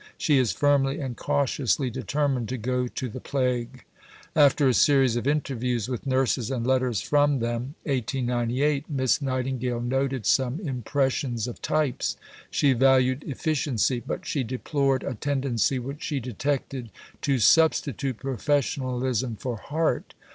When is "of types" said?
11.47-12.17